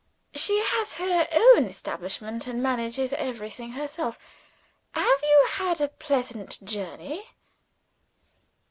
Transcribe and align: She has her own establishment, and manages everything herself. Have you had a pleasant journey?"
She 0.33 0.59
has 0.63 0.95
her 0.95 1.27
own 1.31 1.65
establishment, 1.65 2.47
and 2.47 2.63
manages 2.63 3.13
everything 3.13 3.73
herself. 3.73 4.17
Have 4.93 5.05
you 5.21 5.47
had 5.57 5.79
a 5.79 5.89
pleasant 5.89 6.57
journey?" 6.65 7.27